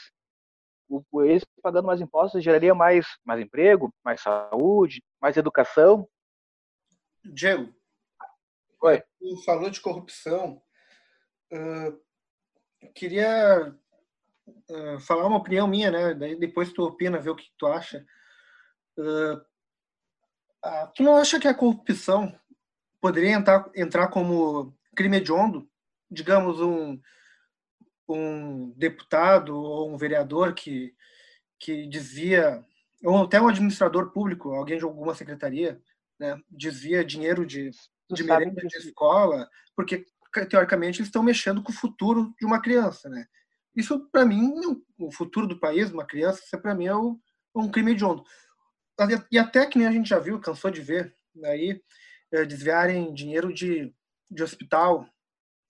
O, 0.90 1.22
eles 1.22 1.46
pagando 1.62 1.86
mais 1.86 2.02
impostos 2.02 2.44
geraria 2.44 2.74
mais, 2.74 3.06
mais 3.24 3.40
emprego, 3.40 3.94
mais 4.04 4.22
saúde, 4.22 5.04
mais 5.22 5.38
educação. 5.38 6.10
Diego, 7.24 7.72
Oi. 8.82 9.04
falou 9.46 9.70
de 9.70 9.80
corrupção. 9.80 10.60
Uh, 11.54 12.90
queria 12.96 13.78
uh, 14.70 15.00
falar 15.00 15.28
uma 15.28 15.38
opinião 15.38 15.68
minha, 15.68 15.92
né? 15.92 16.14
Daí 16.14 16.36
depois 16.36 16.72
tu 16.72 16.84
opina, 16.84 17.20
ver 17.20 17.32
o 17.32 17.36
que 17.36 17.50
tu 17.58 17.68
acha. 17.68 18.06
Uh, 18.98 19.42
tu 20.96 21.04
não 21.04 21.16
acha 21.16 21.40
que 21.40 21.48
a 21.48 21.54
corrupção 21.54 22.38
poderia 23.00 23.32
entrar, 23.32 23.70
entrar 23.76 24.08
como 24.10 24.78
crime 24.96 25.18
hediondo? 25.18 25.70
Digamos, 26.10 26.60
um, 26.60 27.00
um 28.08 28.72
deputado 28.78 29.56
ou 29.56 29.92
um 29.92 29.98
vereador 29.98 30.54
que, 30.54 30.94
que 31.60 31.88
desvia, 31.88 32.64
ou 33.04 33.24
até 33.24 33.42
um 33.42 33.48
administrador 33.48 34.12
público, 34.12 34.54
alguém 34.54 34.78
de 34.78 34.84
alguma 34.84 35.16
secretaria, 35.16 35.82
né, 36.20 36.40
desvia 36.50 37.04
dinheiro 37.04 37.46
de, 37.46 37.72
de 38.12 38.24
merenda 38.24 38.62
de 38.62 38.78
escola, 38.78 39.50
porque 39.76 40.06
teoricamente 40.50 41.00
eles 41.00 41.08
estão 41.08 41.24
mexendo 41.24 41.64
com 41.64 41.72
o 41.72 41.76
futuro 41.76 42.34
de 42.40 42.46
uma 42.46 42.62
criança, 42.62 43.10
né? 43.10 43.26
Isso 43.76 44.10
para 44.12 44.26
mim, 44.26 44.54
o 45.00 45.12
futuro 45.12 45.48
do 45.48 45.60
país, 45.60 45.92
uma 45.92 46.06
criança, 46.06 46.42
isso 46.44 46.62
para 46.62 46.76
mim 46.76 46.88
é 46.88 46.96
um 46.96 47.70
crime 47.72 47.92
hediondo 47.92 48.24
e 49.32 49.40
até 49.40 49.66
que 49.66 49.78
nem 49.78 49.88
a 49.88 49.92
gente 49.92 50.10
já 50.10 50.20
viu, 50.20 50.40
cansou 50.40 50.70
de 50.70 50.82
ver, 50.82 51.16
aí 51.46 51.82
é, 52.32 52.46
desviarem 52.46 53.14
dinheiro 53.14 53.54
de, 53.54 53.94
de 54.30 54.44
hospital. 54.44 55.08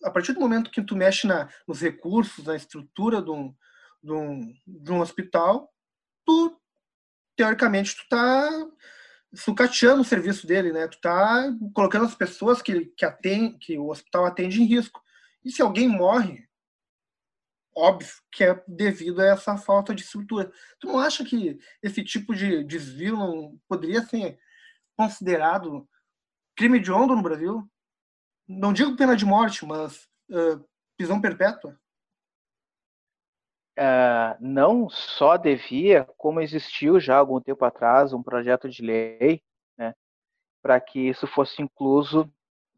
A 0.03 0.10
partir 0.10 0.34
do 0.34 0.39
momento 0.39 0.72
que 0.72 0.81
tu 0.81 0.96
mexe 0.96 1.27
na, 1.27 1.50
nos 1.67 1.81
recursos, 1.81 2.46
na 2.46 2.55
estrutura 2.55 3.22
de 3.22 3.29
um, 3.29 3.55
de 4.03 4.12
um, 4.12 4.53
de 4.67 4.91
um 4.91 5.00
hospital, 5.00 5.72
tu, 6.25 6.60
teoricamente, 7.36 7.96
tu 7.96 8.03
tá 8.10 8.50
sucateando 9.34 10.01
o 10.01 10.05
serviço 10.05 10.46
dele, 10.46 10.74
né? 10.74 10.88
Tu 10.88 11.00
tá 11.00 11.50
colocando 11.74 12.05
as 12.05 12.16
pessoas 12.16 12.61
que, 12.61 12.85
que, 12.98 13.05
atende, 13.05 13.57
que 13.59 13.77
o 13.77 13.90
hospital 13.90 14.25
atende 14.25 14.61
em 14.61 14.66
risco. 14.66 15.01
E 15.46 15.51
se 15.51 15.61
alguém 15.61 15.87
morre, 15.87 16.48
óbvio 17.75 18.14
que 18.31 18.44
é 18.44 18.64
devido 18.68 19.22
a 19.22 19.25
essa 19.25 19.57
falta 19.57 19.94
de 19.94 20.01
estrutura. 20.01 20.51
Tu 20.79 20.88
não 20.88 21.00
acha 21.00 21.24
que 21.24 21.60
esse 21.81 22.03
tipo 22.03 22.36
de 22.36 22.64
desvio 22.64 23.18
não 23.18 23.60
poderia 23.68 24.01
ser 24.03 24.40
considerado 24.98 25.88
crime 26.55 26.79
de 26.79 26.92
onda 26.92 27.16
no 27.16 27.22
Brasil? 27.24 27.68
Não 28.48 28.74
digo 28.74 28.96
pena 28.96 29.16
de 29.16 29.25
morte, 29.25 29.66
mas 29.66 30.07
uh, 30.29 30.64
prisão 30.98 31.22
perpétua? 31.22 31.79
Uh, 33.79 34.36
não 34.40 34.90
só 34.90 35.38
devia, 35.38 36.03
como 36.18 36.42
existiu 36.42 37.00
já 37.00 37.18
algum 37.18 37.40
tempo 37.40 37.64
atrás 37.64 38.12
um 38.12 38.22
projeto 38.22 38.70
de 38.70 38.84
lei 38.84 39.42
né, 39.77 39.96
para 40.62 40.79
que 40.79 41.00
isso 41.00 41.25
fosse 41.25 41.62
incluso 41.62 42.31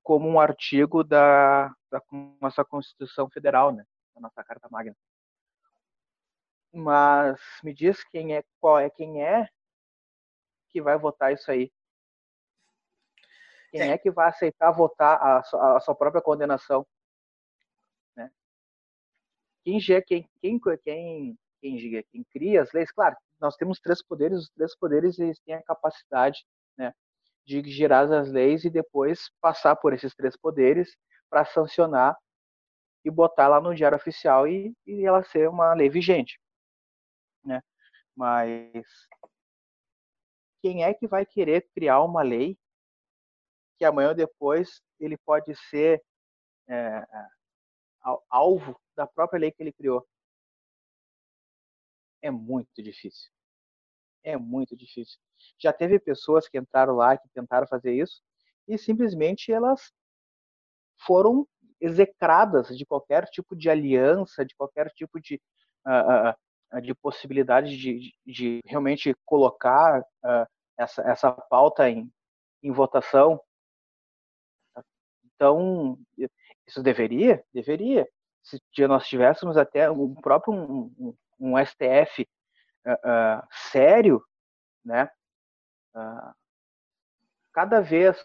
como 0.04 0.30
um 0.30 0.40
artigo 0.40 1.04
da, 1.04 1.74
da 1.90 2.02
nossa 2.40 2.64
Constituição 2.64 3.30
Federal, 3.30 3.72
né? 3.72 3.84
A 4.16 4.20
nossa 4.20 4.44
carta 4.44 4.68
magna. 4.70 4.96
Mas 6.74 7.40
me 7.64 7.74
diz 7.74 8.04
quem 8.06 8.36
é, 8.36 8.44
qual 8.60 8.80
é 8.80 8.90
quem 8.90 9.24
é 9.24 9.48
que 10.70 10.82
vai 10.82 10.98
votar 10.98 11.32
isso 11.32 11.52
aí. 11.52 11.72
Quem 13.70 13.82
é, 13.82 13.90
é 13.90 13.98
que 13.98 14.12
vai 14.12 14.30
aceitar 14.30 14.72
votar 14.72 15.22
a, 15.22 15.44
sua, 15.44 15.78
a 15.78 15.80
sua 15.80 15.96
própria 15.96 16.22
condenação? 16.22 16.86
Né? 18.16 18.32
Quem, 19.64 19.80
quem, 19.80 20.30
quem, 20.42 20.60
quem, 20.60 21.38
quem, 21.62 22.04
quem 22.12 22.24
cria 22.32 22.62
as 22.64 22.72
leis? 22.72 22.92
Claro, 22.92 23.16
nós 23.40 23.56
temos 23.56 23.80
três 23.80 24.02
poderes, 24.04 24.40
os 24.40 24.50
três 24.50 24.76
poderes 24.76 25.20
eles 25.20 25.40
têm 25.42 25.56
a 25.56 25.64
capacidade 25.64 26.44
né, 26.78 26.94
de 27.46 27.62
gerar 27.70 28.12
as 28.12 28.32
leis 28.32 28.66
e 28.66 28.70
depois 28.70 29.30
passar 29.40 29.76
por 29.76 29.94
esses 29.94 30.16
três 30.16 30.36
poderes 30.36 30.96
para 31.30 31.46
sancionar 31.46 32.18
e 33.04 33.12
botar 33.12 33.48
lá 33.48 33.60
no 33.60 33.76
diário 33.76 33.98
oficial 33.98 34.48
e, 34.48 34.74
e 34.86 35.06
ela 35.06 35.24
ser 35.24 35.50
uma 35.50 35.74
lei 35.74 35.90
vigente, 35.90 36.40
né? 37.44 37.62
Mas 38.16 38.86
quem 40.62 40.84
é 40.84 40.94
que 40.94 41.08
vai 41.08 41.26
querer 41.26 41.68
criar 41.74 42.02
uma 42.02 42.22
lei 42.22 42.58
que 43.78 43.86
amanhã 43.86 44.10
ou 44.10 44.16
depois 44.16 44.82
ele 45.00 45.18
pode 45.18 45.54
ser 45.70 46.02
é, 46.70 47.06
alvo 48.30 48.80
da 48.96 49.06
própria 49.06 49.40
lei 49.40 49.52
que 49.52 49.62
ele 49.62 49.74
criou? 49.74 50.08
É 52.22 52.32
muito 52.32 52.82
difícil. 52.82 53.30
É 54.24 54.38
muito 54.38 54.76
difícil. 54.78 55.20
Já 55.60 55.74
teve 55.74 56.00
pessoas 56.00 56.48
que 56.48 56.58
entraram 56.58 56.96
lá, 56.96 57.18
que 57.18 57.28
tentaram 57.34 57.68
fazer 57.68 57.94
isso, 57.94 58.22
e 58.68 58.78
simplesmente 58.78 59.52
elas 59.52 59.92
foram 61.06 61.46
execradas 61.84 62.70
de 62.78 62.86
qualquer 62.86 63.26
tipo 63.26 63.56
de 63.56 63.70
aliança, 63.70 64.46
de 64.46 64.56
qualquer 64.56 64.90
tipo 64.92 65.20
de, 65.20 65.40
uh, 65.86 66.78
uh, 66.78 66.82
de 66.82 66.96
possibilidade 66.96 67.76
de, 67.78 68.14
de, 68.26 68.62
realmente 68.66 69.14
colocar 69.26 70.00
uh, 70.00 70.48
essa, 70.78 71.02
essa 71.04 71.32
pauta 71.32 71.90
em, 71.90 72.10
em 72.64 72.72
votação. 72.72 73.38
Então, 75.26 76.00
isso 76.66 76.82
deveria? 76.82 77.44
Deveria. 77.54 78.08
Se 78.42 78.62
nós 78.88 79.06
tivéssemos 79.08 79.58
até 79.58 79.92
um 79.92 80.16
próprio 80.16 80.54
um, 80.54 80.94
um, 80.98 81.18
um 81.40 81.66
STF 81.66 82.28
sério, 83.72 84.22
né? 84.84 85.10
cada 87.54 87.80
vez 87.80 88.18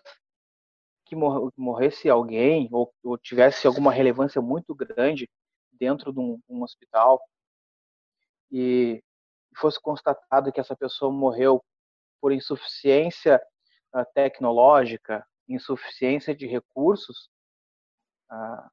que 1.09 1.17
morresse 1.57 2.09
alguém 2.09 2.69
ou, 2.71 2.93
ou 3.03 3.17
tivesse 3.17 3.67
alguma 3.67 3.91
relevância 3.91 4.43
muito 4.43 4.75
grande 4.75 5.29
dentro 5.73 6.13
de 6.13 6.21
um, 6.21 6.41
um 6.49 6.63
hospital 6.63 7.21
e 8.51 9.03
fosse 9.57 9.81
constatado 9.81 10.53
que 10.53 10.61
essa 10.61 10.77
pessoa 10.77 11.11
morreu 11.11 11.65
por 12.21 12.33
insuficiência 12.33 13.41
uh, 13.95 14.05
tecnológica, 14.15 15.27
insuficiência 15.49 16.35
de 16.35 16.47
recursos, 16.47 17.31
uh, 18.31 18.71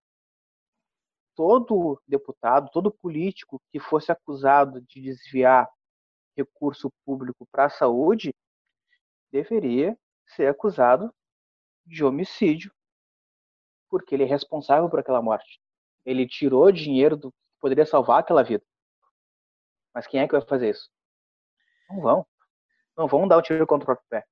todo 1.36 2.02
deputado, 2.08 2.70
todo 2.72 2.92
político 2.92 3.62
que 3.72 3.80
fosse 3.80 4.12
acusado 4.12 4.82
de 4.82 5.02
desviar 5.02 5.70
recurso 6.36 6.92
público 7.06 7.48
para 7.52 7.66
a 7.66 7.70
saúde 7.70 8.34
deveria 9.32 9.98
ser 10.28 10.48
acusado 10.48 11.14
de 11.86 12.04
homicídio, 12.04 12.72
porque 13.90 14.16
ele 14.16 14.24
é 14.24 14.28
responsável 14.28 14.90
por 14.90 15.00
aquela 15.00 15.22
morte. 15.22 15.60
Ele 16.06 16.28
tirou 16.28 16.72
dinheiro 16.72 17.16
do 17.16 17.32
que 17.32 17.38
poderia 17.60 17.86
salvar 17.86 18.20
aquela 18.20 18.44
vida. 18.44 18.64
Mas 19.94 20.08
quem 20.08 20.20
é 20.20 20.28
que 20.28 20.34
vai 20.34 20.42
fazer 20.42 20.72
isso? 20.72 20.90
Não 21.90 22.02
vão. 22.02 22.28
Não 22.98 23.08
vão 23.08 23.28
dar 23.28 23.38
o 23.38 23.42
tiro 23.42 23.66
contra 23.66 23.84
o 23.84 23.86
próprio 23.86 24.08
pé. 24.10 24.26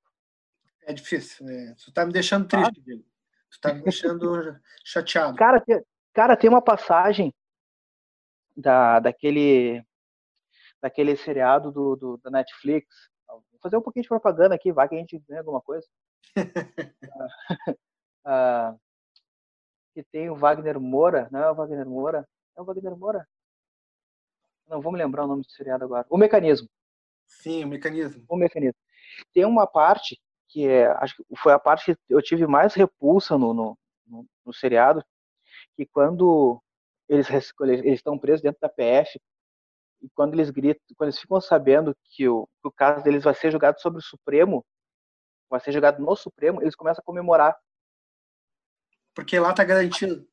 É 0.86 0.94
difícil. 0.94 1.46
Né? 1.46 1.76
Tu 1.84 1.92
tá 1.92 2.06
me 2.06 2.12
deixando 2.12 2.48
triste, 2.48 2.80
ah. 2.80 2.84
Diego. 2.84 3.04
Tu 3.52 3.60
tá 3.62 3.74
me 3.74 3.82
deixando 3.82 4.60
chateado. 4.84 5.38
Cara, 5.38 5.62
tem, 5.62 5.82
cara, 6.14 6.36
tem 6.36 6.50
uma 6.50 6.62
passagem 6.62 7.34
da, 8.56 9.00
daquele 9.00 9.84
daquele 10.82 11.16
seriado 11.16 11.72
do, 11.72 11.96
do, 11.96 12.18
da 12.18 12.30
Netflix. 12.30 13.10
Vou 13.26 13.60
fazer 13.62 13.78
um 13.78 13.82
pouquinho 13.82 14.04
de 14.04 14.10
propaganda 14.10 14.54
aqui, 14.54 14.74
vai 14.74 14.90
que 14.90 14.96
a 14.96 14.98
gente 14.98 15.18
ganha 15.20 15.40
alguma 15.40 15.62
coisa. 15.62 15.88
ah, 18.26 18.76
que 19.94 20.04
tem 20.04 20.30
o 20.30 20.36
Wagner 20.36 20.80
Moura, 20.80 21.28
não 21.32 21.40
é 21.40 21.52
o 21.52 21.56
Wagner 21.56 21.86
Moura? 21.86 22.28
É 22.58 22.62
o 22.62 22.66
Wagner 22.66 22.96
Moura? 22.96 23.28
Não 24.68 24.82
vou 24.82 24.92
me 24.92 24.98
lembrar 24.98 25.26
o 25.26 25.28
nome 25.28 25.44
do 25.44 25.52
seriado 25.52 25.84
agora. 25.84 26.06
O 26.10 26.18
Mecanismo. 26.18 26.70
Sim, 27.28 27.64
o 27.66 27.68
Mecanismo. 27.68 28.24
O 28.28 28.36
Mecanismo. 28.36 28.80
Tem 29.34 29.46
uma 29.46 29.68
parte 29.68 30.20
que 30.48 30.68
é, 30.68 30.88
acho 30.98 31.16
que 31.16 31.24
foi 31.36 31.52
a 31.52 31.60
parte 31.60 31.96
que 31.96 32.00
eu 32.10 32.22
tive 32.22 32.46
mais 32.46 32.74
repulsa 32.74 33.38
no, 33.38 33.54
no, 33.54 33.78
no, 34.06 34.26
no 34.46 34.54
seriado, 34.54 35.04
que 35.76 35.86
quando 35.86 36.62
eles, 37.10 37.28
eles 37.60 37.96
estão 37.96 38.18
presos 38.18 38.42
dentro 38.42 38.60
da 38.62 38.70
PF, 38.70 39.20
e 40.02 40.10
quando 40.14 40.34
eles 40.34 40.50
gritam, 40.50 40.82
quando 40.98 41.10
eles 41.10 41.20
ficam 41.20 41.40
sabendo 41.40 41.96
que 42.04 42.28
o, 42.28 42.48
que 42.62 42.68
o 42.68 42.72
caso 42.72 43.04
deles 43.04 43.24
vai 43.24 43.34
ser 43.34 43.52
julgado 43.52 43.80
sobre 43.80 44.00
o 44.00 44.04
Supremo, 44.04 44.64
vai 45.54 45.60
ser 45.60 45.72
julgado 45.72 46.02
no 46.02 46.16
Supremo, 46.16 46.64
eles 46.64 46.76
começam 46.76 47.00
a 47.00 47.06
comemorar. 47.06 47.56
Porque 49.14 49.38
lá 49.38 49.54
tá 49.54 49.64
garantido. 49.64 50.28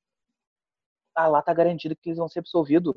Ah, 1.15 1.27
lá 1.27 1.43
tá 1.43 1.53
garantido 1.53 1.95
que 1.95 2.09
eles 2.09 2.17
vão 2.17 2.27
ser 2.27 2.39
absolvidos. 2.39 2.95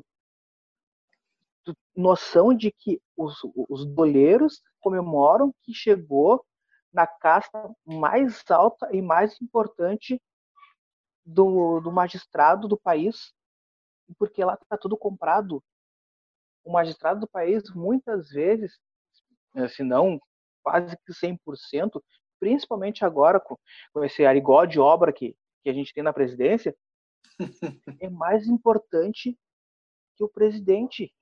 Noção 1.94 2.54
de 2.54 2.72
que 2.72 2.98
os, 3.14 3.38
os 3.68 3.84
doleiros 3.84 4.62
comemoram 4.80 5.54
que 5.62 5.74
chegou 5.74 6.42
na 6.90 7.06
casta 7.06 7.70
mais 7.84 8.42
alta 8.50 8.88
e 8.90 9.02
mais 9.02 9.38
importante 9.42 10.18
do, 11.26 11.78
do 11.80 11.92
magistrado 11.92 12.66
do 12.66 12.78
país, 12.78 13.34
porque 14.18 14.42
lá 14.42 14.54
está 14.54 14.78
tudo 14.78 14.96
comprado. 14.96 15.62
O 16.64 16.72
magistrado 16.72 17.20
do 17.20 17.28
país, 17.28 17.68
muitas 17.74 18.30
vezes, 18.30 18.80
eh, 19.56 19.68
se 19.68 19.82
não 19.82 20.18
quase 20.64 20.96
que 21.06 21.12
100%, 21.12 22.02
principalmente 22.40 23.04
agora 23.04 23.38
com, 23.38 23.56
com 23.92 24.02
esse 24.02 24.24
arigó 24.24 24.64
de 24.64 24.80
obra 24.80 25.12
que, 25.12 25.36
que 25.62 25.70
a 25.70 25.72
gente 25.72 25.92
tem 25.92 26.02
na 26.02 26.12
presidência, 26.12 26.74
é 28.00 28.08
mais 28.08 28.46
importante 28.48 29.38
que 30.16 30.24
o 30.24 30.28
presidente. 30.28 31.12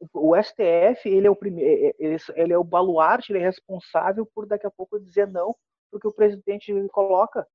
O, 0.00 0.30
o 0.30 0.42
STF, 0.42 1.08
ele 1.08 1.26
é 1.26 1.30
o 1.30 1.36
primeiro, 1.36 1.70
é, 1.70 1.88
é, 1.88 1.94
ele, 1.98 2.16
ele 2.34 2.52
é 2.52 2.58
o 2.58 2.64
baluarte, 2.64 3.32
ele 3.32 3.40
é 3.40 3.44
responsável 3.44 4.26
por 4.26 4.46
daqui 4.46 4.66
a 4.66 4.70
pouco 4.70 4.98
dizer 4.98 5.28
não 5.28 5.54
porque 5.90 6.06
o 6.06 6.12
presidente 6.12 6.72
coloca. 6.90 7.46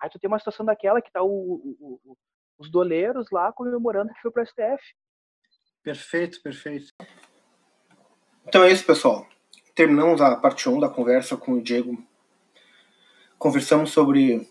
Aí 0.00 0.10
tu 0.10 0.18
tem 0.18 0.28
uma 0.28 0.38
situação 0.38 0.66
daquela 0.66 1.00
que 1.00 1.10
tá 1.10 1.22
o, 1.22 1.28
o, 1.28 2.00
o, 2.04 2.16
os 2.58 2.70
doleiros 2.70 3.30
lá 3.30 3.52
comemorando 3.52 4.12
que 4.12 4.20
foi 4.20 4.30
pro 4.30 4.44
STF. 4.44 4.82
Perfeito, 5.82 6.42
perfeito. 6.42 6.92
Então 8.46 8.62
é 8.62 8.70
isso, 8.70 8.84
pessoal. 8.84 9.26
Terminamos 9.74 10.20
a 10.20 10.36
parte 10.36 10.68
1 10.68 10.80
da 10.80 10.88
conversa 10.88 11.36
com 11.36 11.52
o 11.52 11.62
Diego. 11.62 11.98
Conversamos 13.38 13.90
sobre 13.90 14.48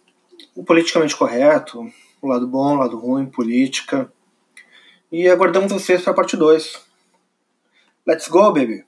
o 0.56 0.64
politicamente 0.64 1.16
correto, 1.16 1.92
o 2.22 2.28
lado 2.28 2.48
bom, 2.48 2.76
o 2.76 2.80
lado 2.80 2.98
ruim, 2.98 3.26
política. 3.26 4.12
E 5.12 5.30
aguardamos 5.30 5.72
vocês 5.72 6.02
para 6.02 6.12
a 6.12 6.16
parte 6.16 6.36
2. 6.36 6.86
Let's 8.06 8.28
go, 8.28 8.52
baby! 8.52 8.84